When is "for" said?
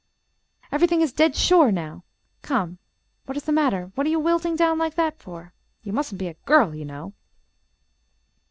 5.19-5.53